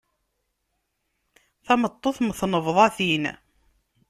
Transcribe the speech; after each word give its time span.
Tameṭṭut 1.65 2.17
mm 2.21 2.31
tnebḍatin. 2.39 3.23